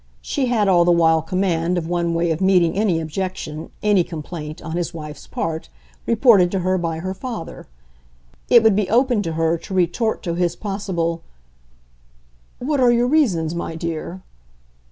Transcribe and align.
She 0.23 0.47
had 0.47 0.67
all 0.67 0.83
the 0.83 0.89
while 0.91 1.21
command 1.21 1.77
of 1.77 1.87
one 1.87 2.15
way 2.15 2.31
of 2.31 2.41
meeting 2.41 2.73
any 2.75 2.99
objection, 2.99 3.69
any 3.83 4.03
complaint, 4.03 4.59
on 4.59 4.71
his 4.75 4.95
wife's 4.95 5.27
part, 5.27 5.69
reported 6.07 6.49
to 6.53 6.61
her 6.61 6.79
by 6.79 6.97
her 7.01 7.13
father; 7.13 7.67
it 8.49 8.63
would 8.63 8.75
be 8.75 8.89
open 8.89 9.21
to 9.21 9.33
her 9.33 9.59
to 9.59 9.73
retort 9.75 10.23
to 10.23 10.33
his 10.33 10.55
possible 10.55 11.21
"What 12.57 12.79
are 12.79 12.91
your 12.91 13.05
reasons, 13.07 13.53
my 13.53 13.75
dear?" 13.75 14.23